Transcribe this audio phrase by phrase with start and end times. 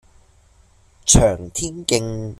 [1.05, 2.29] 翔天徑